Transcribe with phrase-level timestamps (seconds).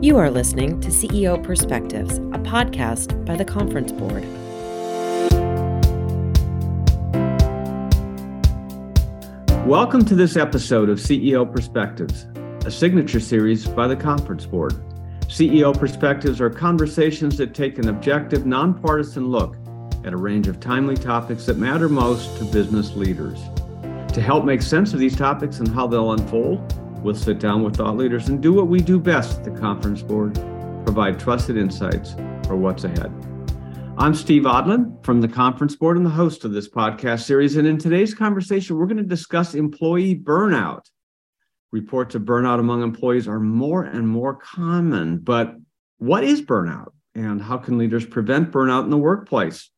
[0.00, 4.22] You are listening to CEO Perspectives, a podcast by the Conference Board.
[9.66, 12.26] Welcome to this episode of CEO Perspectives,
[12.64, 14.74] a signature series by the Conference Board.
[15.22, 19.56] CEO Perspectives are conversations that take an objective, nonpartisan look
[20.04, 23.40] at a range of timely topics that matter most to business leaders.
[24.12, 27.76] To help make sense of these topics and how they'll unfold, We'll sit down with
[27.76, 30.34] thought leaders and do what we do best at the conference board
[30.84, 33.12] provide trusted insights for what's ahead.
[33.96, 37.56] I'm Steve Odland from the conference board and the host of this podcast series.
[37.56, 40.86] And in today's conversation, we're going to discuss employee burnout.
[41.70, 45.18] Reports of burnout among employees are more and more common.
[45.18, 45.54] But
[45.98, 49.70] what is burnout and how can leaders prevent burnout in the workplace?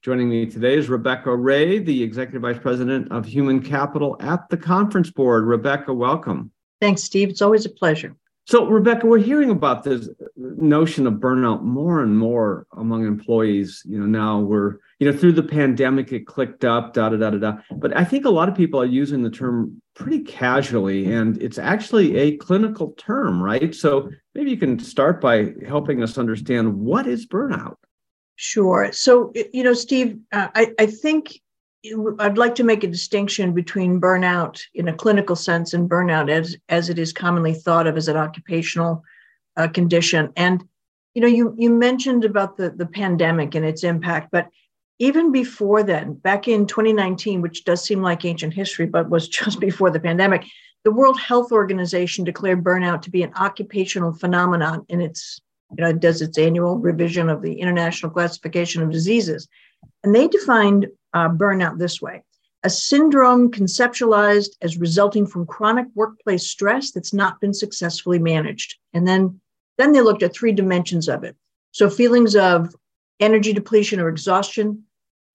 [0.00, 4.56] Joining me today is Rebecca Ray, the Executive Vice President of Human Capital at the
[4.56, 5.44] Conference Board.
[5.44, 6.50] Rebecca, welcome.
[6.82, 7.30] Thanks, Steve.
[7.30, 8.16] It's always a pleasure.
[8.48, 13.84] So, Rebecca, we're hearing about this notion of burnout more and more among employees.
[13.86, 17.30] You know, now we're, you know, through the pandemic, it clicked up, da da da
[17.30, 17.58] da da.
[17.70, 21.56] But I think a lot of people are using the term pretty casually, and it's
[21.56, 23.72] actually a clinical term, right?
[23.72, 27.76] So, maybe you can start by helping us understand what is burnout.
[28.34, 28.90] Sure.
[28.90, 31.40] So, you know, Steve, uh, I, I think
[32.20, 36.56] I'd like to make a distinction between burnout in a clinical sense and burnout as,
[36.68, 39.02] as it is commonly thought of as an occupational
[39.56, 40.32] uh, condition.
[40.36, 40.64] And
[41.14, 44.48] you know, you you mentioned about the the pandemic and its impact, but
[44.98, 49.60] even before then, back in 2019, which does seem like ancient history, but was just
[49.60, 50.44] before the pandemic,
[50.84, 55.40] the World Health Organization declared burnout to be an occupational phenomenon in its
[55.76, 59.48] you know, it does its annual revision of the International Classification of Diseases.
[60.04, 62.22] And they defined uh, burnout this way
[62.64, 68.76] a syndrome conceptualized as resulting from chronic workplace stress that's not been successfully managed.
[68.92, 69.40] And then,
[69.78, 71.36] then they looked at three dimensions of it.
[71.72, 72.74] So, feelings of
[73.18, 74.84] energy depletion or exhaustion,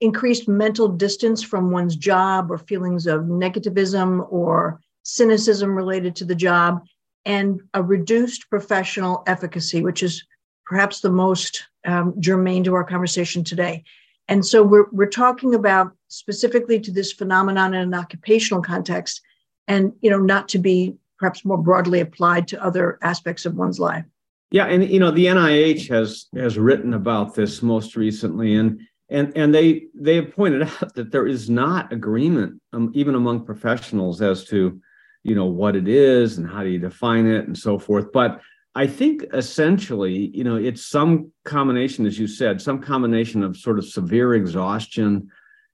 [0.00, 6.34] increased mental distance from one's job, or feelings of negativism or cynicism related to the
[6.34, 6.84] job,
[7.24, 10.24] and a reduced professional efficacy, which is
[10.64, 13.84] perhaps the most um, germane to our conversation today.
[14.28, 19.22] And so we're, we're talking about specifically to this phenomenon in an occupational context
[19.66, 23.80] and, you know, not to be perhaps more broadly applied to other aspects of one's
[23.80, 24.04] life.
[24.50, 28.80] Yeah, and you know the NIH has has written about this most recently, and
[29.10, 33.44] and and they they have pointed out that there is not agreement um, even among
[33.44, 34.80] professionals as to
[35.22, 38.10] you know what it is and how do you define it and so forth.
[38.10, 38.40] But
[38.78, 43.76] I think essentially, you know, it's some combination, as you said, some combination of sort
[43.76, 45.32] of severe exhaustion.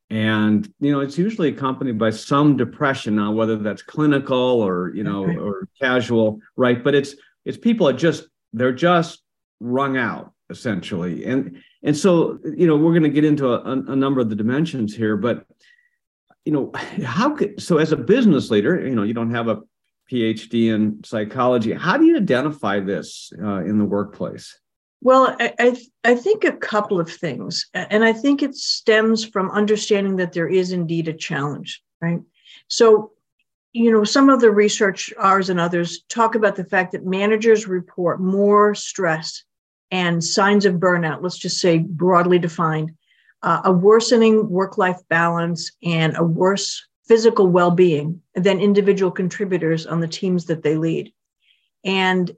[0.08, 5.04] And, you know, it's usually accompanied by some depression now, whether that's clinical or, you
[5.04, 6.82] know, or casual, right?
[6.82, 9.20] But it's it's people are just they're just
[9.60, 11.26] wrung out essentially.
[11.26, 14.34] And and so, you know, we're going to get into a, a number of the
[14.34, 15.44] dimensions here, but
[16.46, 16.72] you know,
[17.04, 19.60] how could so as a business leader, you know, you don't have a
[20.10, 21.72] PhD in psychology.
[21.72, 24.58] How do you identify this uh, in the workplace?
[25.00, 27.66] Well, I, I, I think a couple of things.
[27.74, 32.20] And I think it stems from understanding that there is indeed a challenge, right?
[32.68, 33.12] So,
[33.72, 37.66] you know, some of the research, ours and others, talk about the fact that managers
[37.66, 39.44] report more stress
[39.90, 42.92] and signs of burnout, let's just say broadly defined,
[43.42, 50.00] uh, a worsening work life balance and a worse physical well-being than individual contributors on
[50.00, 51.12] the teams that they lead.
[51.84, 52.30] And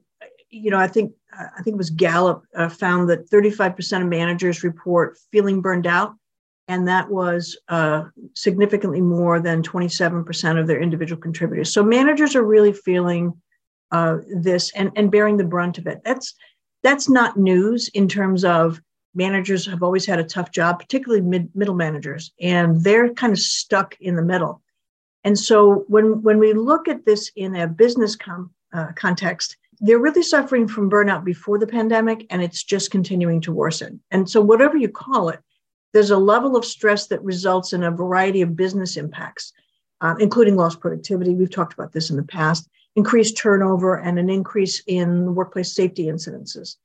[0.49, 4.63] you know i think i think it was gallup uh, found that 35% of managers
[4.63, 6.15] report feeling burned out
[6.67, 8.03] and that was uh,
[8.35, 11.71] significantly more than 27% of their individual contributors.
[11.71, 13.33] So managers are really feeling
[13.91, 16.01] uh, this and, and bearing the brunt of it.
[16.03, 16.33] That's
[16.83, 18.81] that's not news in terms of
[19.13, 23.39] managers have always had a tough job, particularly mid, middle managers, and they're kind of
[23.39, 24.61] stuck in the middle.
[25.23, 29.99] And so when, when we look at this in a business com, uh, context, they're
[29.99, 33.99] really suffering from burnout before the pandemic, and it's just continuing to worsen.
[34.11, 35.39] And so, whatever you call it,
[35.93, 39.53] there's a level of stress that results in a variety of business impacts,
[40.01, 41.35] uh, including lost productivity.
[41.35, 46.05] We've talked about this in the past, increased turnover, and an increase in workplace safety
[46.05, 46.75] incidences.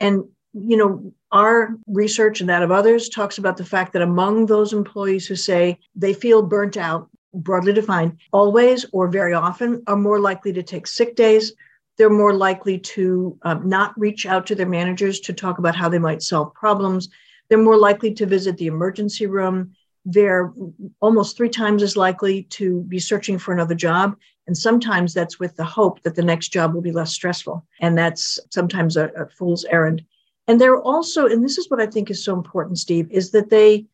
[0.00, 4.46] And you know, our research and that of others talks about the fact that among
[4.46, 9.96] those employees who say they feel burnt out, broadly defined, always or very often are
[9.96, 11.54] more likely to take sick days.
[11.96, 15.88] They're more likely to um, not reach out to their managers to talk about how
[15.88, 17.08] they might solve problems.
[17.48, 19.74] They're more likely to visit the emergency room.
[20.04, 20.52] they're
[21.00, 24.16] almost three times as likely to be searching for another job.
[24.46, 27.64] And sometimes that's with the hope that the next job will be less stressful.
[27.80, 30.04] And that's sometimes a, a fool's errand.
[30.48, 33.50] And they're also, and this is what I think is so important, Steve, is that
[33.50, 33.86] they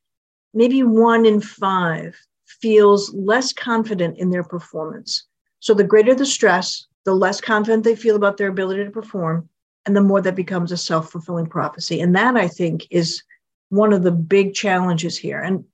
[0.55, 2.17] maybe one in five
[2.47, 5.27] feels less confident in their performance.
[5.61, 9.49] So the greater the stress, the less confident they feel about their ability to perform,
[9.87, 12.01] and the more that becomes a self fulfilling prophecy.
[12.01, 13.23] And that I think is
[13.69, 15.41] one of the big challenges here.
[15.41, 15.65] And,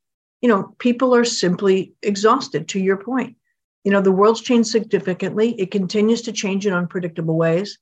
[0.40, 3.36] you know, people are simply exhausted, to your point.
[3.84, 7.78] You know, the world's changed significantly, it continues to change in unpredictable ways.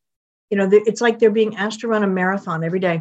[0.53, 3.01] You know, it's like they're being asked to run a marathon every day.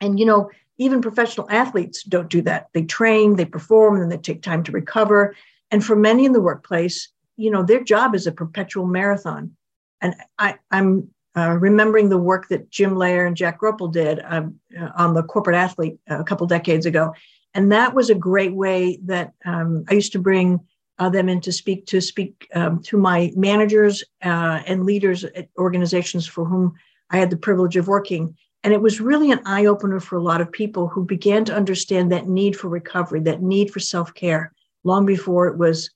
[0.00, 2.66] And, you know, even professional athletes don't do that.
[2.72, 5.36] They train, they perform, and then they take time to recover.
[5.70, 9.52] And for many in the workplace, you know, their job is a perpetual marathon.
[10.00, 14.58] And I, am uh, remembering the work that Jim Loehr and Jack Groppel did um,
[14.76, 17.14] uh, on the corporate athlete a couple decades ago.
[17.54, 20.58] And that was a great way that um, I used to bring
[20.98, 25.48] uh, them in to speak to speak um, to my managers uh, and leaders at
[25.58, 26.74] organizations for whom
[27.10, 28.36] I had the privilege of working.
[28.64, 31.54] And it was really an eye opener for a lot of people who began to
[31.54, 34.52] understand that need for recovery, that need for self care,
[34.84, 35.90] long before it was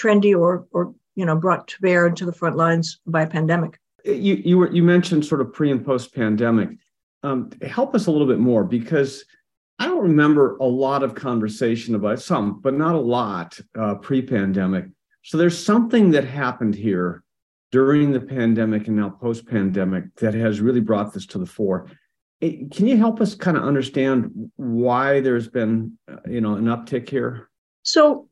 [0.00, 3.78] trendy or, or you know, brought to bear into the front lines by a pandemic.
[4.04, 6.70] You you were you mentioned sort of pre and post pandemic.
[7.22, 9.24] Um, help us a little bit more because
[9.78, 14.22] I don't remember a lot of conversation about some, but not a lot uh, pre
[14.22, 14.86] pandemic.
[15.22, 17.24] So there's something that happened here
[17.72, 21.90] during the pandemic and now post pandemic that has really brought this to the fore.
[22.40, 27.08] Can you help us kind of understand why there's been, uh, you know, an uptick
[27.08, 27.48] here?
[27.82, 28.28] So,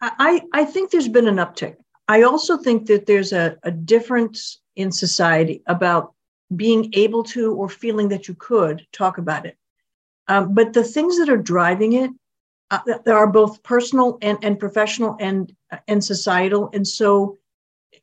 [0.00, 1.76] I I think there's been an uptick.
[2.08, 6.12] I also think that there's a, a difference in society about
[6.54, 9.56] being able to or feeling that you could talk about it.
[10.28, 12.10] Um, but the things that are driving it
[12.70, 15.54] uh, are both personal and, and professional and
[15.88, 16.70] and societal.
[16.72, 17.36] And so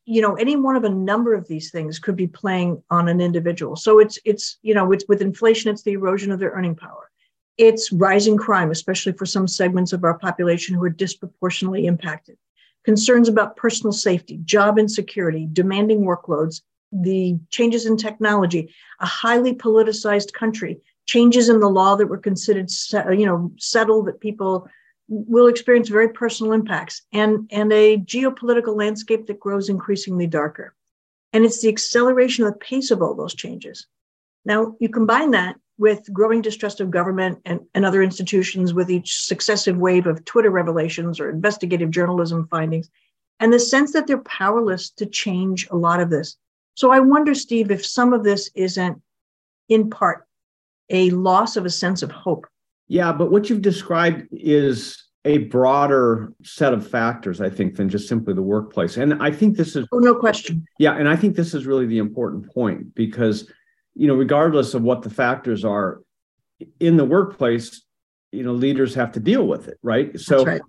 [0.05, 3.21] you know any one of a number of these things could be playing on an
[3.21, 3.75] individual.
[3.75, 7.09] So it's it's you know it's with inflation it's the erosion of their earning power.
[7.57, 12.37] It's rising crime especially for some segments of our population who are disproportionately impacted.
[12.83, 16.61] Concerns about personal safety job insecurity demanding workloads
[16.91, 22.69] the changes in technology a highly politicized country changes in the law that were considered
[22.93, 24.67] uh, you know settled that people
[25.07, 30.75] will experience very personal impacts and, and a geopolitical landscape that grows increasingly darker.
[31.33, 33.87] And it's the acceleration of the pace of all those changes.
[34.45, 39.23] Now, you combine that with growing distrust of government and, and other institutions with each
[39.23, 42.89] successive wave of Twitter revelations or investigative journalism findings,
[43.39, 46.37] and the sense that they're powerless to change a lot of this.
[46.75, 49.01] So I wonder, Steve, if some of this isn't
[49.69, 50.27] in part
[50.93, 52.47] a loss of a sense of hope
[52.87, 58.09] yeah, but what you've described is a broader set of factors, I think, than just
[58.09, 58.97] simply the workplace.
[58.97, 60.65] And I think this is oh, no question.
[60.79, 63.49] Yeah, and I think this is really the important point because,
[63.95, 66.01] you know, regardless of what the factors are
[66.79, 67.83] in the workplace,
[68.31, 70.19] you know, leaders have to deal with it, right?
[70.19, 70.61] So right.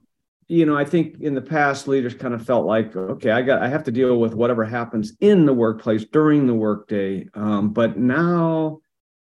[0.47, 3.61] you know, I think in the past leaders kind of felt like, okay, I got
[3.61, 7.27] I have to deal with whatever happens in the workplace during the workday.
[7.35, 8.81] Um, but now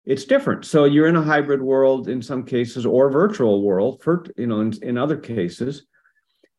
[0.08, 0.64] it's different.
[0.64, 4.62] So you're in a hybrid world in some cases, or virtual world for you know
[4.62, 5.86] in, in other cases,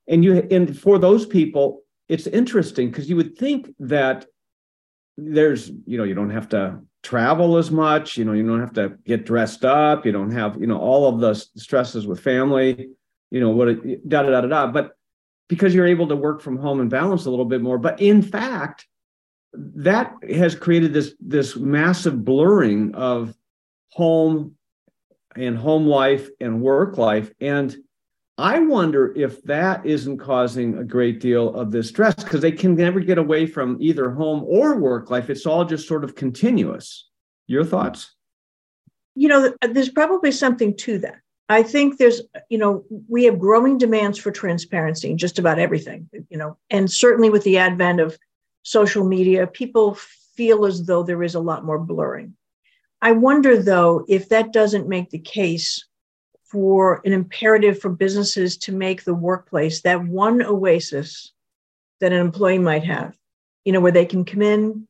[0.06, 4.27] and you and for those people, it's interesting because you would think that
[5.17, 8.75] there's you know you don't have to travel as much, you know you don't have
[8.75, 12.91] to get dressed up, you don't have you know all of the stresses with family,
[13.31, 14.93] you know what da da da da da, but
[15.49, 18.20] because you're able to work from home and balance a little bit more, but in
[18.20, 18.87] fact
[19.55, 23.34] that has created this this massive blurring of
[23.91, 24.55] home
[25.37, 27.33] and home life and work life.
[27.41, 27.77] And
[28.41, 32.77] i wonder if that isn't causing a great deal of this stress because they can
[32.77, 35.29] never get away from either home or work life.
[35.29, 37.09] It's all just sort of continuous.
[37.49, 38.15] Your thoughts?
[39.17, 41.21] You know uh, there's probably something to that.
[41.49, 46.09] I think there's you know we have growing demands for transparency in just about everything
[46.29, 48.19] you know and certainly with the advent of
[48.69, 49.95] social media, people
[50.35, 52.35] feel as though there is a lot more blurring.
[53.00, 55.84] I wonder, though, if that doesn't make the case
[56.44, 61.32] for an imperative for businesses to make the workplace that one oasis
[62.00, 63.17] that an employee might have,
[63.64, 64.88] you know, where they can come in,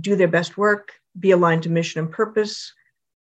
[0.00, 2.72] do their best work, be aligned to mission and purpose,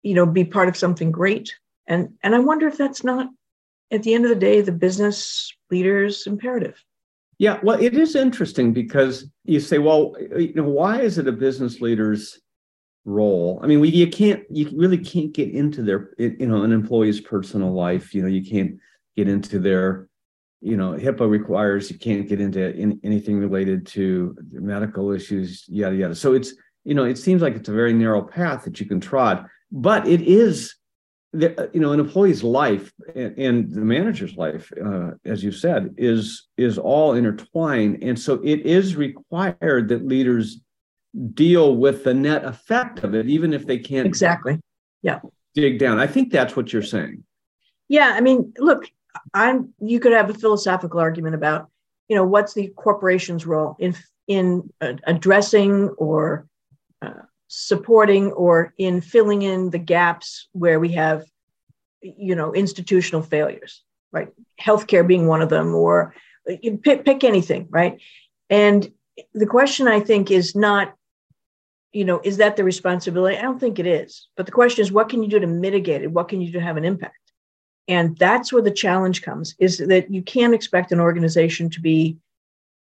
[0.03, 1.53] you know, be part of something great.
[1.87, 3.27] And, and I wonder if that's not,
[3.91, 6.81] at the end of the day, the business leader's imperative.
[7.39, 11.31] Yeah, well, it is interesting because you say, well, you know, why is it a
[11.31, 12.39] business leader's
[13.05, 13.59] role?
[13.63, 17.21] I mean, we, you can't, you really can't get into their, you know, an employee's
[17.21, 18.13] personal life.
[18.13, 18.79] You know, you can't
[19.15, 20.07] get into their
[20.63, 25.95] you know HIPAA requires you can't get into in, anything related to medical issues yada
[25.95, 26.53] yada so it's
[26.85, 30.07] you know it seems like it's a very narrow path that you can trot but
[30.07, 30.75] it is
[31.33, 35.93] the, you know an employee's life and, and the manager's life uh, as you said
[35.97, 40.61] is is all intertwined and so it is required that leaders
[41.33, 44.59] deal with the net effect of it even if they can't exactly.
[45.01, 45.19] Yeah.
[45.53, 45.99] dig down.
[45.99, 47.23] I think that's what you're saying.
[47.87, 48.89] Yeah i mean look
[49.33, 51.69] i'm you could have a philosophical argument about
[52.07, 53.95] you know what's the corporation's role in
[54.27, 56.47] in uh, addressing or
[57.01, 61.25] uh, supporting or in filling in the gaps where we have
[62.01, 64.29] you know institutional failures right?
[64.61, 66.13] Healthcare being one of them or
[66.61, 67.99] you pick, pick anything right?
[68.49, 68.91] And
[69.33, 70.95] the question i think is not
[71.93, 74.91] you know is that the responsibility i don't think it is but the question is
[74.91, 77.17] what can you do to mitigate it what can you do to have an impact
[77.87, 82.17] and that's where the challenge comes is that you can't expect an organization to be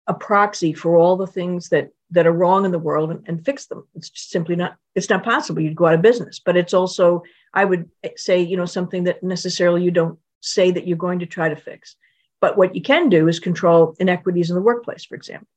[0.07, 3.45] a proxy for all the things that that are wrong in the world and, and
[3.45, 3.87] fix them.
[3.95, 5.61] It's simply not it's not possible.
[5.61, 6.39] You'd go out of business.
[6.39, 10.87] But it's also, I would say, you know, something that necessarily you don't say that
[10.87, 11.95] you're going to try to fix.
[12.41, 15.47] But what you can do is control inequities in the workplace, for example,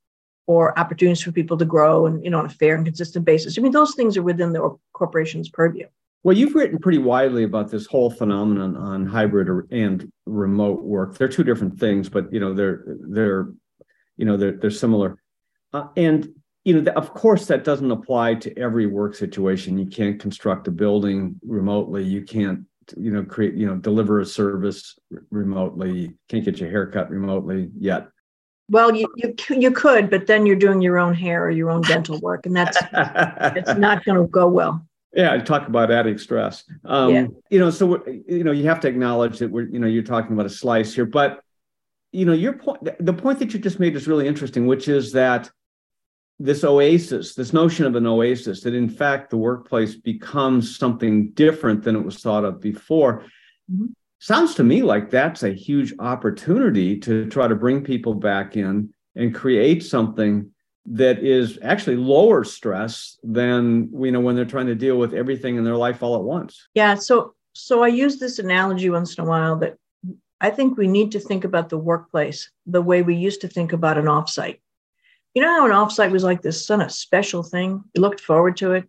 [0.47, 3.57] or opportunities for people to grow and you know on a fair and consistent basis.
[3.57, 5.87] I mean, those things are within the corporation's purview.
[6.23, 11.17] Well, you've written pretty widely about this whole phenomenon on hybrid and remote work.
[11.17, 13.47] They're two different things, but you know they're they're
[14.17, 15.17] you know they're they're similar.
[15.73, 16.29] Uh, and
[16.65, 19.77] you know, of course, that doesn't apply to every work situation.
[19.77, 22.03] You can't construct a building remotely.
[22.03, 22.61] You can't,
[22.97, 24.97] you know, create, you know, deliver a service
[25.29, 26.15] remotely.
[26.27, 28.07] Can't get your hair cut remotely yet.
[28.69, 31.81] Well, you you you could, but then you're doing your own hair or your own
[31.81, 32.77] dental work, and that's
[33.55, 34.85] it's not going to go well.
[35.13, 36.63] Yeah, I talk about adding stress.
[36.83, 37.27] Um, yeah.
[37.49, 40.33] You know, so you know, you have to acknowledge that we're, you know, you're talking
[40.33, 41.41] about a slice here, but
[42.11, 45.11] you know, your point, the point that you just made is really interesting, which is
[45.13, 45.49] that
[46.39, 51.83] this oasis, this notion of an oasis, that in fact the workplace becomes something different
[51.83, 53.23] than it was thought of before.
[53.71, 53.85] Mm-hmm.
[54.19, 58.93] Sounds to me like that's a huge opportunity to try to bring people back in
[59.15, 60.51] and create something
[60.87, 65.57] that is actually lower stress than you know when they're trying to deal with everything
[65.57, 66.67] in their life all at once.
[66.73, 69.77] Yeah, so so I use this analogy once in a while that
[70.41, 73.73] I think we need to think about the workplace the way we used to think
[73.73, 74.59] about an offsite
[75.35, 77.83] you know how an offsite was like this kind of special thing?
[77.93, 78.85] you looked forward to it.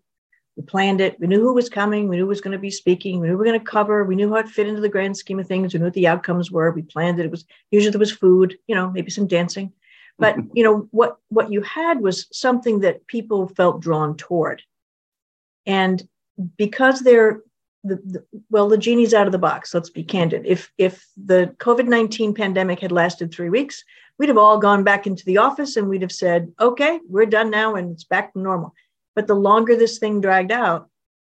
[0.56, 1.20] We planned it.
[1.20, 2.08] We knew who was coming.
[2.08, 3.20] We knew who was going to be speaking.
[3.20, 4.04] We knew we were going to cover.
[4.04, 5.74] We knew how it fit into the grand scheme of things.
[5.74, 6.70] We knew what the outcomes were.
[6.70, 7.26] We planned it.
[7.26, 9.72] It was usually there was food, you know, maybe some dancing.
[10.18, 14.62] But you know what what you had was something that people felt drawn toward.
[15.66, 16.06] And
[16.56, 17.42] because they're
[17.84, 19.72] the, the, well, the genie's out of the box.
[19.72, 20.44] Let's be candid.
[20.46, 23.84] If if the COVID nineteen pandemic had lasted three weeks,
[24.18, 27.50] we'd have all gone back into the office and we'd have said, okay, we're done
[27.50, 28.74] now and it's back to normal.
[29.16, 30.88] But the longer this thing dragged out,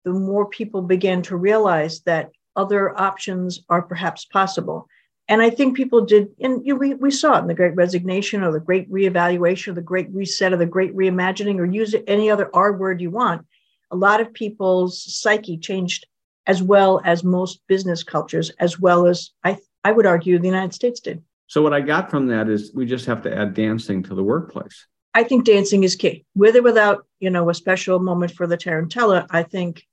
[0.04, 4.88] the more people began to realize that other options are perhaps possible.
[5.28, 7.74] And I think people did, and you know, we, we saw it in the great
[7.74, 11.94] resignation or the great reevaluation or the great reset or the great reimagining or use
[12.06, 13.46] any other R word you want.
[13.90, 16.06] A lot of people's psyche changed
[16.46, 20.74] as well as most business cultures, as well as I, I would argue the United
[20.74, 21.22] States did.
[21.46, 24.24] So what I got from that is we just have to add dancing to the
[24.24, 24.86] workplace.
[25.14, 26.24] I think dancing is key.
[26.34, 29.86] With or without, you know, a special moment for the Tarantella, I think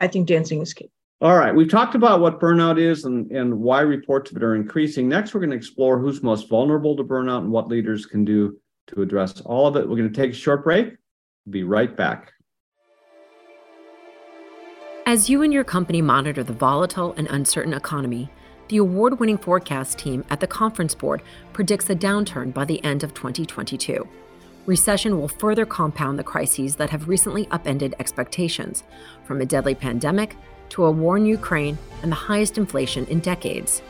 [0.00, 0.90] I think dancing is key.
[1.20, 1.54] All right.
[1.54, 5.08] We've talked about what burnout is and, and why reports of it are increasing.
[5.08, 8.58] Next, we're going to explore who's most vulnerable to burnout and what leaders can do
[8.88, 9.88] to address all of it.
[9.88, 10.96] We're going to take a short break.
[11.48, 12.32] Be right back.
[15.06, 18.28] As you and your company monitor the volatile and uncertain economy,
[18.68, 23.04] the award winning forecast team at the Conference Board predicts a downturn by the end
[23.04, 24.08] of 2022.
[24.66, 28.82] Recession will further compound the crises that have recently upended expectations,
[29.24, 30.36] from a deadly pandemic
[30.70, 33.82] to a war in Ukraine and the highest inflation in decades.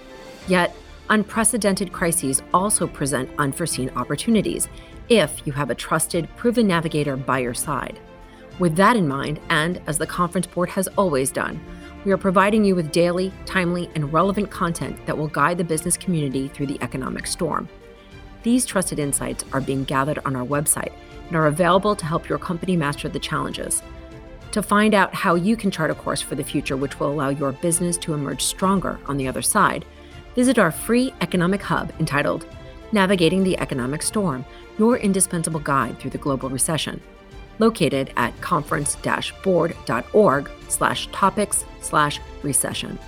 [0.49, 0.75] Yet,
[1.11, 4.69] unprecedented crises also present unforeseen opportunities
[5.09, 8.01] if you have a trusted, proven navigator by your side.
[8.59, 11.61] With that in mind, and as the Conference Board has always done,
[12.05, 15.97] we are providing you with daily, timely, and relevant content that will guide the business
[15.97, 17.69] community through the economic storm.
[18.45, 20.93] These trusted insights are being gathered on our website
[21.27, 23.83] and are available to help your company master the challenges.
[24.53, 27.31] To find out how you can chart a course for the future which will allow
[27.31, 29.85] your business to emerge stronger on the other side,
[30.37, 32.47] visit our free economic hub entitled
[32.93, 34.45] Navigating the Economic Storm
[34.79, 37.01] Your Indispensable Guide Through the Global Recession
[37.59, 42.99] located at conference-board.org slash topics slash recession.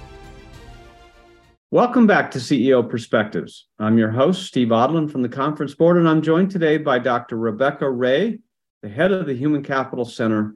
[1.73, 3.67] Welcome back to CEO Perspectives.
[3.81, 7.37] I'm your host, Steve Odland from the Conference Board, and I'm joined today by Dr.
[7.37, 8.39] Rebecca Ray,
[8.83, 10.55] the head of the Human Capital Center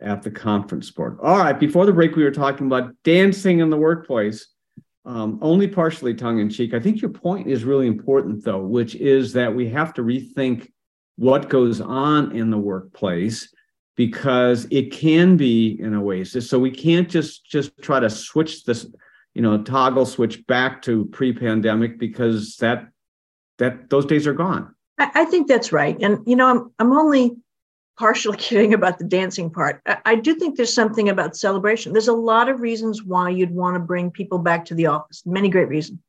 [0.00, 1.18] at the Conference Board.
[1.22, 4.46] All right, before the break, we were talking about dancing in the workplace,
[5.04, 6.72] um, only partially tongue in cheek.
[6.72, 10.70] I think your point is really important, though, which is that we have to rethink
[11.16, 13.52] what goes on in the workplace
[13.96, 16.48] because it can be an oasis.
[16.48, 18.86] So we can't just just try to switch this
[19.38, 22.88] you know toggle switch back to pre-pandemic because that
[23.58, 24.74] that those days are gone.
[24.98, 25.96] I, I think that's right.
[26.02, 27.36] And you know i'm, I'm only
[27.96, 29.80] partially kidding about the dancing part.
[29.86, 31.92] I, I do think there's something about celebration.
[31.92, 35.22] There's a lot of reasons why you'd want to bring people back to the office.
[35.24, 36.00] Many great reasons.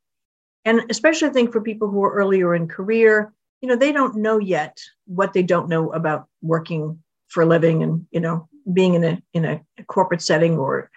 [0.66, 3.32] And especially i think for people who are earlier in career
[3.62, 7.84] you know they don't know yet what they don't know about working for a living
[7.84, 10.90] and you know being in a in a corporate setting or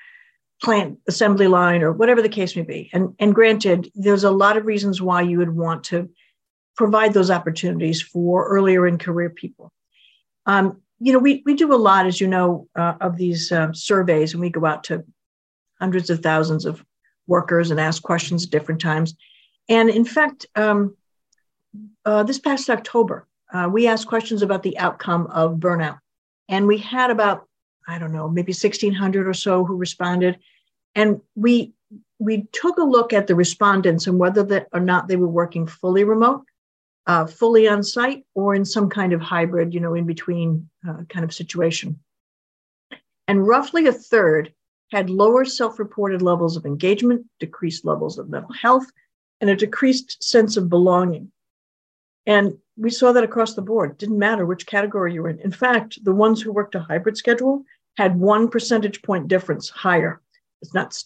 [0.63, 2.89] plant assembly line or whatever the case may be.
[2.93, 6.09] And, and granted, there's a lot of reasons why you would want to
[6.77, 9.73] provide those opportunities for earlier in career people.
[10.47, 13.73] Um, you know, we, we do a lot, as you know, uh, of these uh,
[13.73, 15.05] surveys, and we go out to
[15.81, 16.85] hundreds of thousands of
[17.27, 19.15] workers and ask questions at different times.
[19.69, 20.97] And in fact, um,
[22.05, 25.99] uh, this past October, uh, we asked questions about the outcome of burnout.
[26.49, 27.49] And we had about,
[27.89, 30.39] I don't know, maybe 1,600 or so who responded.
[30.95, 31.73] And we
[32.19, 35.67] we took a look at the respondents and whether that or not they were working
[35.67, 36.45] fully remote,
[37.07, 41.03] uh, fully on site, or in some kind of hybrid, you know, in between uh,
[41.09, 41.99] kind of situation.
[43.27, 44.53] And roughly a third
[44.93, 48.87] had lower self-reported levels of engagement, decreased levels of mental health,
[49.41, 51.33] and a decreased sense of belonging.
[52.27, 53.99] And we saw that across the board.
[53.99, 55.41] Didn't matter which category you were in.
[55.41, 57.65] In fact, the ones who worked a hybrid schedule
[57.97, 60.21] had one percentage point difference higher
[60.63, 60.97] it's not,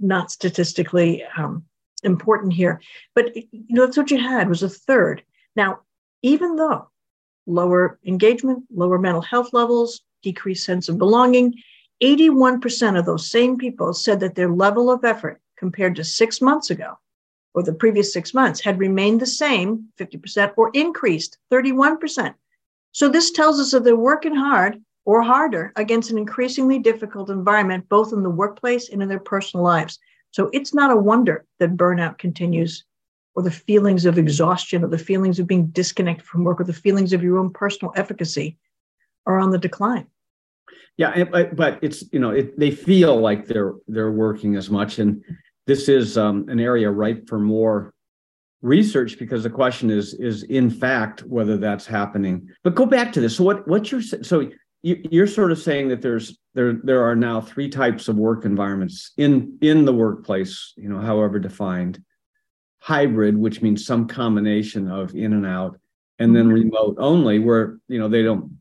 [0.00, 1.64] not statistically um,
[2.02, 2.80] important here,
[3.14, 5.22] but you know that's what you had was a third.
[5.54, 5.80] Now,
[6.22, 6.88] even though
[7.46, 11.54] lower engagement, lower mental health levels, decreased sense of belonging,
[12.02, 16.70] 81% of those same people said that their level of effort compared to six months
[16.70, 16.94] ago
[17.54, 22.34] or the previous six months had remained the same 50% or increased 31%.
[22.92, 27.88] So this tells us that they're working hard or harder against an increasingly difficult environment,
[27.88, 29.98] both in the workplace and in their personal lives.
[30.30, 32.84] So it's not a wonder that burnout continues,
[33.34, 36.72] or the feelings of exhaustion, or the feelings of being disconnected from work, or the
[36.72, 38.56] feelings of your own personal efficacy
[39.26, 40.06] are on the decline.
[40.96, 45.22] Yeah, but it's you know it, they feel like they're they're working as much, and
[45.66, 47.94] this is um, an area ripe for more
[48.62, 52.48] research because the question is is in fact whether that's happening.
[52.62, 53.36] But go back to this.
[53.36, 54.50] So what what you're so
[54.84, 59.12] you're sort of saying that there's there there are now three types of work environments
[59.16, 62.02] in in the workplace you know however defined.
[62.80, 65.80] Hybrid which means some combination of in and out
[66.18, 66.68] and then mm-hmm.
[66.68, 68.58] remote only where you know they don't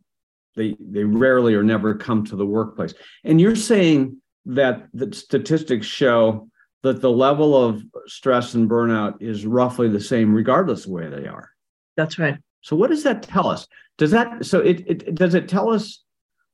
[0.55, 2.93] they they rarely or never come to the workplace.
[3.25, 6.47] And you're saying that the statistics show
[6.83, 11.27] that the level of stress and burnout is roughly the same regardless of where they
[11.27, 11.49] are.
[11.95, 12.37] That's right.
[12.61, 13.67] So what does that tell us?
[13.97, 16.02] Does that so it, it does it tell us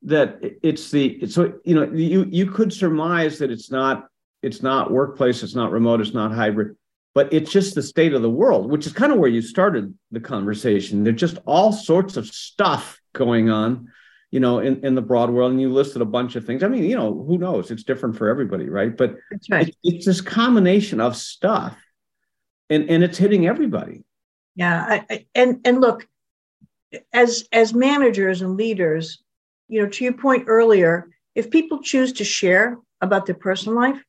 [0.04, 4.08] that it's the so you know you you could surmise that it's not
[4.42, 6.76] it's not workplace it's not remote it's not hybrid
[7.16, 9.94] but it's just the state of the world which is kind of where you started
[10.12, 11.04] the conversation.
[11.04, 13.90] There's just all sorts of stuff going on
[14.32, 16.64] you know in, in the broad world and you listed a bunch of things.
[16.64, 17.72] I mean you know who knows?
[17.72, 18.96] It's different for everybody right?
[18.96, 19.18] But
[19.50, 19.68] right.
[19.68, 21.78] It's, it's this combination of stuff
[22.70, 24.04] and and it's hitting everybody.
[24.56, 26.08] Yeah I, I, and and look
[27.12, 29.22] as as managers and leaders
[29.70, 34.04] you know, to your point earlier, if people choose to share about their personal life,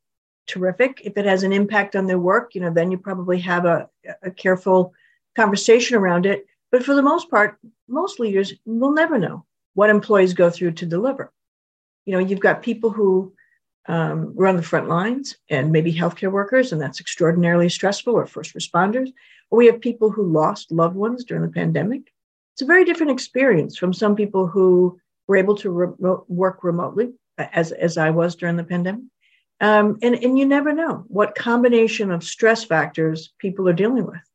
[0.47, 1.03] terrific.
[1.05, 3.89] If it has an impact on their work, you know, then you probably have a,
[4.23, 4.93] a careful
[5.37, 6.47] conversation around it.
[6.73, 9.45] But for the most part, most leaders will never know
[9.75, 11.33] what employees go through to deliver.
[12.07, 13.33] You know, you've got people who
[13.87, 18.55] um, run the front lines and maybe healthcare workers, and that's extraordinarily stressful, or first
[18.55, 19.13] responders.
[19.51, 22.13] Or we have people who lost loved ones during the pandemic.
[22.55, 24.99] It's a very different experience from some people who
[25.31, 29.05] were able to re- work remotely, as, as I was during the pandemic.
[29.61, 34.27] Um, and, and you never know what combination of stress factors people are dealing with.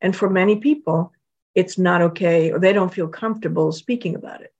[0.00, 1.12] And for many people,
[1.56, 4.52] it's not okay or they don't feel comfortable speaking about it.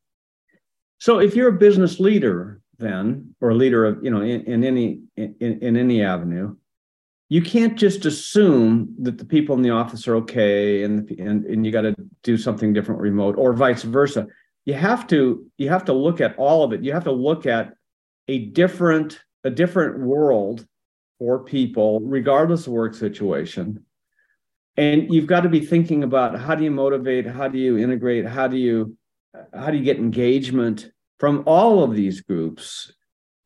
[0.98, 5.02] So if you're a business leader, then, or leader of, you know, in, in any
[5.16, 6.56] in, in any avenue,
[7.28, 11.64] you can't just assume that the people in the office are okay and and, and
[11.64, 11.94] you got to
[12.24, 14.26] do something different remote or vice versa
[14.66, 17.46] you have to you have to look at all of it you have to look
[17.46, 17.72] at
[18.28, 20.66] a different a different world
[21.18, 23.84] for people, regardless of work situation.
[24.76, 28.26] And you've got to be thinking about how do you motivate, how do you integrate,
[28.26, 28.96] how do you
[29.54, 32.92] how do you get engagement from all of these groups,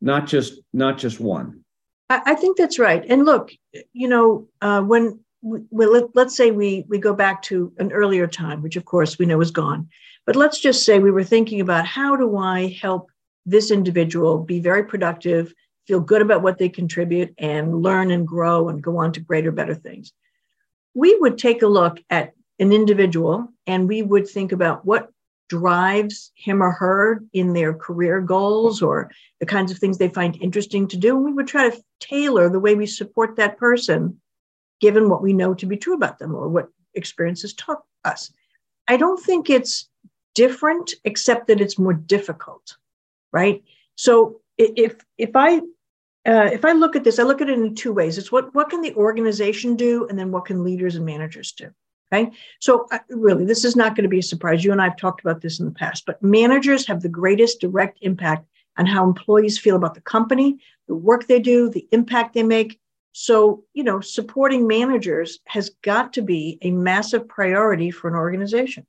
[0.01, 1.63] not just not just one.
[2.09, 3.05] I, think that's right.
[3.07, 3.53] And look,
[3.93, 8.27] you know, uh, when we, let, let's say we we go back to an earlier
[8.27, 9.87] time, which of course we know is gone,
[10.25, 13.09] but let's just say we were thinking about how do I help
[13.45, 15.53] this individual be very productive,
[15.87, 19.51] feel good about what they contribute, and learn and grow and go on to greater,
[19.51, 20.13] better things.
[20.93, 25.09] We would take a look at an individual and we would think about what
[25.49, 30.41] drives him or her in their career goals or the kinds of things they find
[30.41, 31.15] interesting to do.
[31.15, 34.21] And we would try to tailor the way we support that person,
[34.79, 38.31] given what we know to be true about them or what experiences taught us.
[38.87, 39.89] I don't think it's
[40.33, 42.77] different, except that it's more difficult
[43.31, 43.63] right?
[43.95, 45.57] So if if I
[46.27, 48.17] uh, if I look at this, I look at it in two ways.
[48.17, 51.69] It's what what can the organization do, and then what can leaders and managers do.
[52.13, 54.63] Okay, so uh, really, this is not going to be a surprise.
[54.63, 57.61] You and I have talked about this in the past, but managers have the greatest
[57.61, 62.33] direct impact on how employees feel about the company, the work they do, the impact
[62.33, 62.79] they make.
[63.13, 68.85] So, you know, supporting managers has got to be a massive priority for an organization.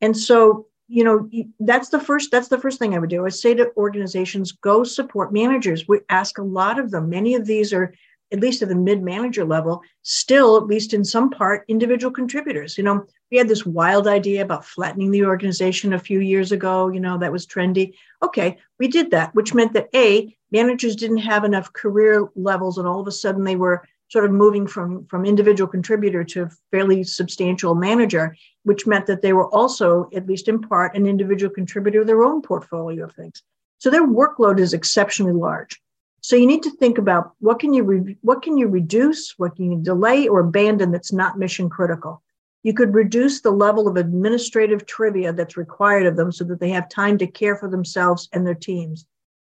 [0.00, 1.28] And so you know
[1.60, 4.82] that's the first that's the first thing i would do i say to organizations go
[4.82, 5.86] support managers.
[5.86, 7.94] We ask a lot of them many of these are
[8.32, 12.76] at least at the mid manager level still at least in some part individual contributors.
[12.78, 16.88] You know we had this wild idea about flattening the organization a few years ago
[16.88, 17.92] you know that was trendy.
[18.22, 22.88] Okay we did that which meant that a managers didn't have enough career levels and
[22.88, 27.04] all of a sudden they were sort of moving from, from individual contributor to fairly
[27.04, 32.00] substantial manager, which meant that they were also, at least in part, an individual contributor
[32.00, 33.42] of their own portfolio of things.
[33.78, 35.80] So their workload is exceptionally large.
[36.20, 39.54] So you need to think about what can you re- what can you reduce, what
[39.54, 42.22] can you delay or abandon that's not mission critical.
[42.64, 46.70] You could reduce the level of administrative trivia that's required of them so that they
[46.70, 49.06] have time to care for themselves and their teams.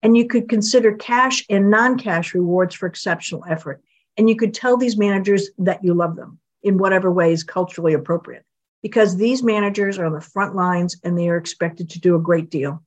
[0.05, 3.83] And you could consider cash and non-cash rewards for exceptional effort.
[4.17, 7.95] And you could tell these managers that you love them in whatever way is culturally
[7.95, 8.45] appropriate
[8.83, 12.21] because these managers are on the front lines and they are expected to do a
[12.21, 12.83] great deal.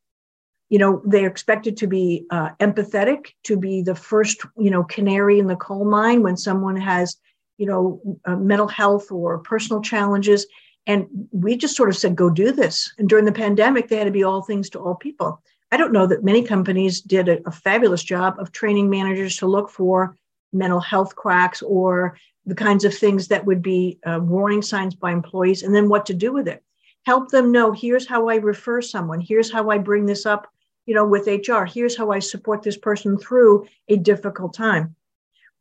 [0.69, 5.39] You know, they're expected to be uh, empathetic, to be the first, you know, canary
[5.39, 7.17] in the coal mine when someone has,
[7.57, 10.45] you know, uh, mental health or personal challenges.
[10.87, 12.93] And we just sort of said, go do this.
[12.97, 15.41] And during the pandemic, they had to be all things to all people.
[15.71, 19.47] I don't know that many companies did a, a fabulous job of training managers to
[19.47, 20.15] look for
[20.55, 25.11] mental health quacks or the kinds of things that would be uh, warning signs by
[25.11, 26.63] employees, and then what to do with it.
[27.05, 30.47] Help them know here's how I refer someone, here's how I bring this up,
[30.85, 34.95] you know, with HR, here's how I support this person through a difficult time.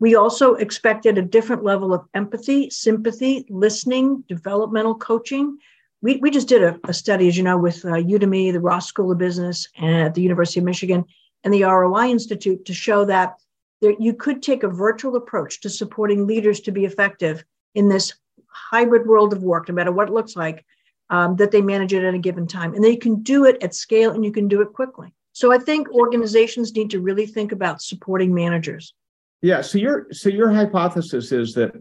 [0.00, 5.58] We also expected a different level of empathy, sympathy, listening, developmental coaching.
[6.02, 8.86] We, we just did a, a study, as you know, with uh, Udemy, the Ross
[8.86, 11.04] School of Business, and at the University of Michigan,
[11.44, 13.36] and the ROI Institute to show that
[13.84, 17.44] there, you could take a virtual approach to supporting leaders to be effective
[17.74, 18.14] in this
[18.48, 20.64] hybrid world of work, no matter what it looks like,
[21.10, 22.72] um, that they manage it at a given time.
[22.74, 25.12] And they can do it at scale and you can do it quickly.
[25.32, 28.94] So I think organizations need to really think about supporting managers.
[29.42, 29.60] Yeah.
[29.60, 31.72] So your so your hypothesis is that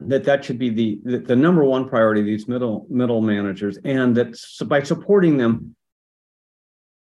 [0.00, 4.16] that that should be the, the, the number one priority these middle middle managers, and
[4.16, 4.34] that
[4.66, 5.76] by supporting them,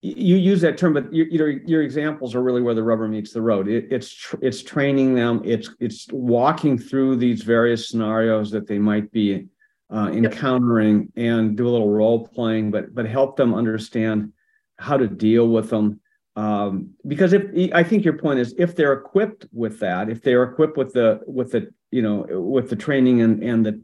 [0.03, 3.43] you use that term, but your, your examples are really where the rubber meets the
[3.43, 3.69] road.
[3.69, 5.43] It, it's tr- it's training them.
[5.45, 9.49] It's it's walking through these various scenarios that they might be
[9.93, 14.33] uh, encountering and do a little role playing, but but help them understand
[14.79, 16.01] how to deal with them.
[16.35, 17.43] Um, because if
[17.75, 21.21] I think your point is if they're equipped with that, if they're equipped with the
[21.27, 23.83] with the you know with the training and and the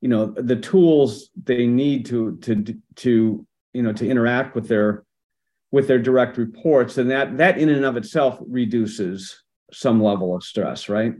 [0.00, 5.04] you know the tools they need to to to you know to interact with their
[5.70, 10.42] with their direct reports and that that in and of itself reduces some level of
[10.42, 11.14] stress right?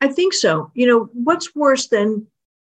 [0.00, 0.70] I think so.
[0.74, 2.26] You know what's worse than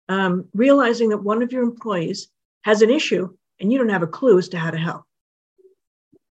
[0.09, 2.29] um, realizing that one of your employees
[2.63, 3.29] has an issue
[3.61, 5.03] and you don't have a clue as to how to help?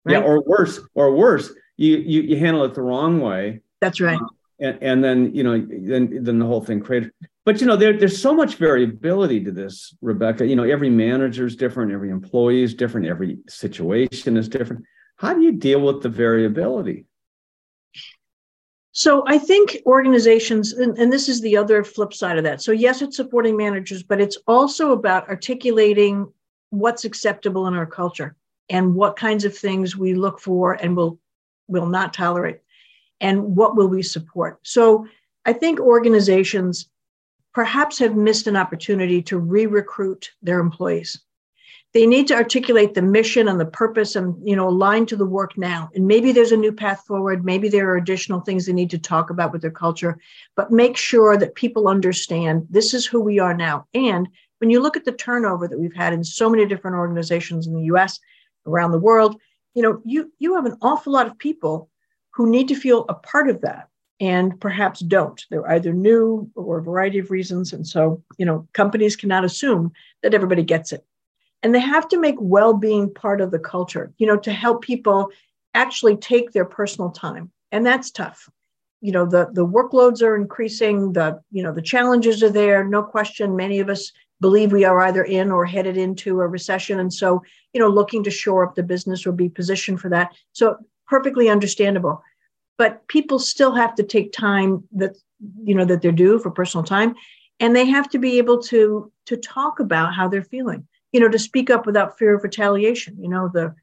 [0.05, 0.15] Right?
[0.15, 3.61] yeah or worse or worse you, you you handle it the wrong way.
[3.81, 4.21] That's right.
[4.21, 4.27] Uh,
[4.61, 7.13] and, and then you know then then the whole thing created
[7.45, 10.47] but you know there, there's so much variability to this rebecca.
[10.47, 14.85] You know every manager is different every employee is different every situation is different.
[15.17, 17.07] How do you deal with the variability?
[18.95, 22.63] So i think organizations and, and this is the other flip side of that.
[22.63, 26.31] So yes it's supporting managers but it's also about articulating
[26.71, 28.37] what's acceptable in our culture
[28.69, 31.19] and what kinds of things we look for and will
[31.69, 32.61] will not tolerate
[33.21, 34.59] and what will we support?
[34.63, 35.07] So
[35.45, 36.89] I think organizations
[37.55, 41.21] perhaps have missed an opportunity to re recruit their employees.
[41.95, 45.27] They need to articulate the mission and the purpose and you know align to the
[45.27, 45.91] work now.
[45.95, 47.45] And maybe there's a new path forward.
[47.45, 50.19] Maybe there are additional things they need to talk about with their culture,
[50.57, 53.87] but make sure that people understand this is who we are now.
[53.93, 57.67] And when you look at the turnover that we've had in so many different organizations
[57.67, 58.19] in the US,
[58.67, 59.39] around the world,
[59.75, 61.91] you know, you you have an awful lot of people
[62.31, 63.89] who need to feel a part of that
[64.23, 65.45] and perhaps don't.
[65.51, 67.73] They're either new or a variety of reasons.
[67.73, 71.05] And so, you know, companies cannot assume that everybody gets it.
[71.65, 74.83] And they have to make well being part of the culture, you know, to help
[74.83, 75.31] people
[75.75, 77.51] actually take their personal time.
[77.73, 78.49] And that's tough.
[79.01, 83.03] You know, the, the workloads are increasing, the, you know, the challenges are there, no
[83.03, 83.57] question.
[83.57, 87.01] Many of us believe we are either in or headed into a recession.
[87.01, 90.31] And so, you know, looking to shore up the business or be positioned for that.
[90.53, 90.77] So
[91.09, 92.23] perfectly understandable
[92.79, 95.17] but people still have to take time that
[95.63, 97.15] you know that they're due for personal time
[97.61, 101.29] and they have to be able to to talk about how they're feeling you know
[101.29, 103.75] to speak up without fear of retaliation you know the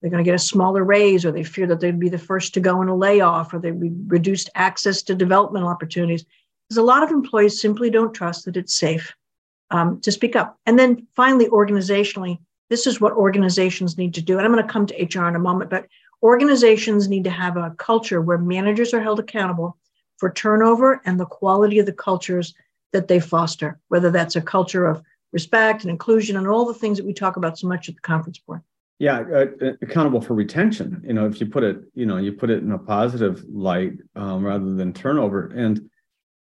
[0.00, 2.52] they're going to get a smaller raise or they fear that they'd be the first
[2.54, 6.24] to go in a layoff or they'd be reduced access to developmental opportunities.
[6.68, 9.14] Because a lot of employees simply don't trust that it's safe
[9.70, 10.58] um, to speak up.
[10.66, 14.72] And then finally organizationally this is what organizations need to do and i'm going to
[14.72, 15.86] come to hr in a moment but
[16.22, 19.76] Organizations need to have a culture where managers are held accountable
[20.18, 22.54] for turnover and the quality of the cultures
[22.92, 25.02] that they foster, whether that's a culture of
[25.32, 28.00] respect and inclusion and all the things that we talk about so much at the
[28.00, 28.62] conference board.
[28.98, 31.02] Yeah, uh, uh accountable for retention.
[31.06, 33.92] You know, if you put it, you know, you put it in a positive light
[34.14, 35.90] um, rather than turnover, and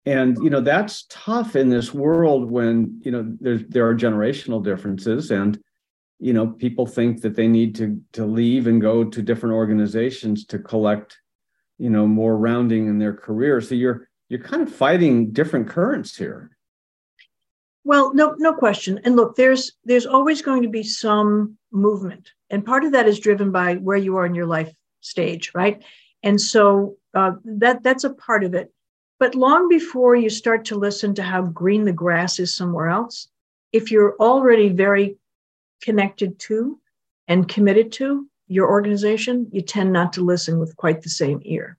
[0.07, 4.65] and you know that's tough in this world when you know there's there are generational
[4.65, 5.61] differences and
[6.21, 10.45] you know people think that they need to to leave and go to different organizations
[10.47, 11.19] to collect
[11.79, 13.61] you know more rounding in their career.
[13.61, 16.57] So you're you're kind of fighting different currents here.
[17.85, 19.01] Well no no question.
[19.05, 22.31] And look there's there's always going to be some movement.
[22.51, 25.83] And part of that is driven by where you are in your life stage right?
[26.23, 28.71] And so uh, that that's a part of it.
[29.19, 33.29] But long before you start to listen to how green the grass is somewhere else
[33.73, 35.17] if you're already very
[35.81, 36.79] connected to
[37.29, 41.79] and committed to your organization, you tend not to listen with quite the same ear.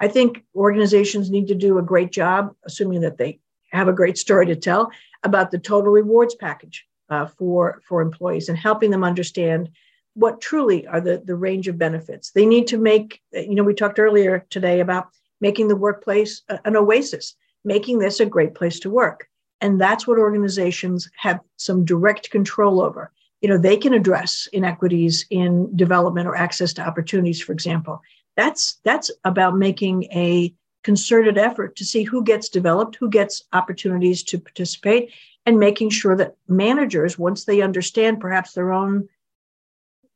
[0.00, 3.40] I think organizations need to do a great job, assuming that they
[3.72, 4.90] have a great story to tell
[5.22, 9.68] about the total rewards package uh, for, for employees and helping them understand
[10.14, 12.30] what truly are the, the range of benefits.
[12.30, 15.08] They need to make, you know, we talked earlier today about
[15.42, 19.28] making the workplace an oasis, making this a great place to work.
[19.60, 23.12] And that's what organizations have some direct control over
[23.46, 28.02] you know they can address inequities in development or access to opportunities for example.
[28.36, 34.24] That's that's about making a concerted effort to see who gets developed who gets opportunities
[34.24, 35.12] to participate
[35.46, 39.08] and making sure that managers once they understand perhaps their own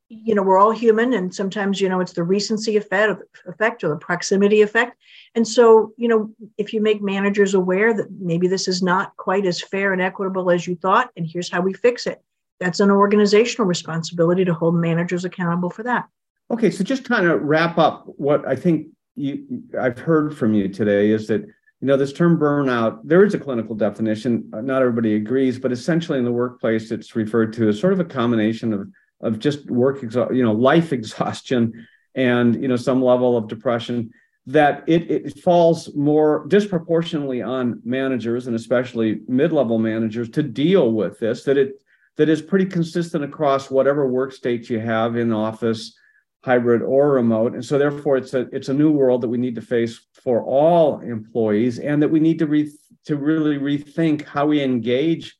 [0.09, 3.87] you know we're all human and sometimes you know it's the recency effect effect or
[3.87, 4.97] the proximity effect.
[5.35, 9.45] And so you know if you make managers aware that maybe this is not quite
[9.45, 12.21] as fair and equitable as you thought and here's how we fix it
[12.61, 16.07] that's an organizational responsibility to hold managers accountable for that.
[16.51, 20.69] Okay, so just kind of wrap up what I think you, I've heard from you
[20.69, 24.81] today is that you know this term burnout there is a clinical definition uh, not
[24.81, 28.71] everybody agrees but essentially in the workplace it's referred to as sort of a combination
[28.71, 28.87] of
[29.21, 34.11] of just work you know life exhaustion and you know some level of depression
[34.45, 41.19] that it, it falls more disproportionately on managers and especially mid-level managers to deal with
[41.19, 41.80] this that it
[42.17, 45.97] that is pretty consistent across whatever work state you have in office,
[46.43, 47.53] hybrid or remote.
[47.53, 50.43] And so therefore it's a it's a new world that we need to face for
[50.43, 52.71] all employees and that we need to re,
[53.05, 55.37] to really rethink how we engage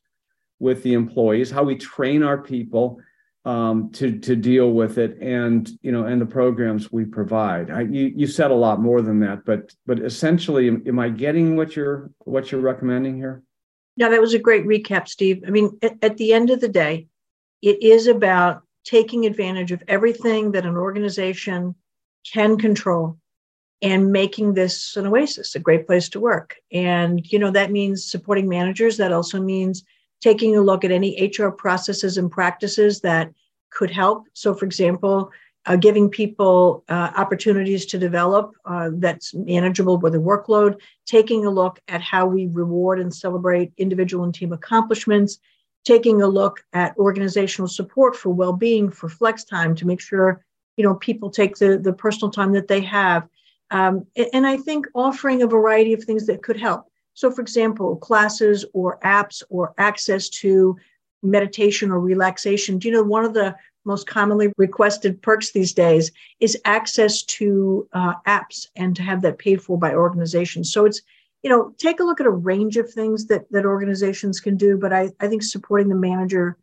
[0.58, 3.00] with the employees, how we train our people
[3.44, 7.70] um, to to deal with it, and you know, and the programs we provide.
[7.70, 11.08] I, you you said a lot more than that, but but essentially, am, am I
[11.08, 13.42] getting what you're what you're recommending here?
[13.96, 15.44] Yeah, that was a great recap, Steve.
[15.46, 17.08] I mean, at, at the end of the day,
[17.60, 21.74] it is about taking advantage of everything that an organization
[22.32, 23.18] can control
[23.82, 26.56] and making this an oasis, a great place to work.
[26.72, 28.96] And, you know, that means supporting managers.
[28.96, 29.84] That also means
[30.20, 33.32] taking a look at any HR processes and practices that
[33.70, 34.26] could help.
[34.34, 35.30] So, for example,
[35.66, 41.50] uh, giving people uh, opportunities to develop uh, that's manageable with a workload, taking a
[41.50, 45.38] look at how we reward and celebrate individual and team accomplishments,
[45.84, 50.44] taking a look at organizational support for well-being, for flex time to make sure
[50.76, 53.28] you know people take the, the personal time that they have.
[53.70, 56.86] Um, and I think offering a variety of things that could help.
[57.14, 60.76] So, for example, classes or apps or access to
[61.22, 62.78] meditation or relaxation.
[62.78, 67.88] Do you know one of the most commonly requested perks these days is access to
[67.92, 70.72] uh, apps and to have that paid for by organizations.
[70.72, 71.02] So it's,
[71.42, 74.76] you know, take a look at a range of things that that organizations can do.
[74.76, 76.56] But I, I think supporting the manager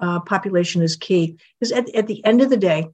[0.00, 2.88] uh, population is key because at, at the end of the day,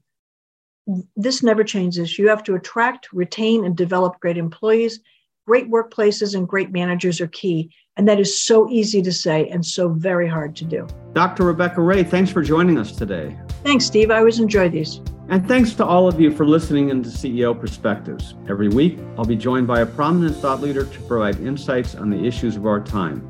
[1.16, 2.18] this never changes.
[2.18, 5.00] You have to attract, retain, and develop great employees.
[5.48, 7.70] Great workplaces and great managers are key.
[7.96, 10.86] And that is so easy to say and so very hard to do.
[11.14, 11.44] Dr.
[11.44, 13.34] Rebecca Ray, thanks for joining us today.
[13.64, 14.10] Thanks, Steve.
[14.10, 15.00] I always enjoy these.
[15.30, 18.34] And thanks to all of you for listening into CEO Perspectives.
[18.46, 22.22] Every week, I'll be joined by a prominent thought leader to provide insights on the
[22.26, 23.26] issues of our time.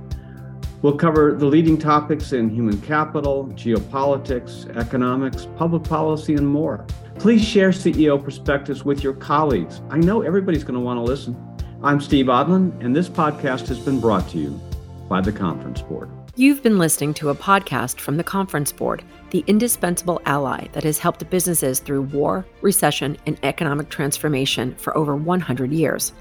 [0.83, 6.85] We'll cover the leading topics in human capital, geopolitics, economics, public policy, and more.
[7.20, 9.83] Please share CEO Perspectives with your colleagues.
[9.88, 11.48] I know everybody's going to want to listen.
[11.81, 14.61] I'm Steve Odland, and this podcast has been brought to you
[15.09, 16.11] by the Conference Board.
[16.35, 20.99] You've been listening to a podcast from the Conference Board, the indispensable ally that has
[20.99, 26.12] helped businesses through war, recession, and economic transformation for over 100 years.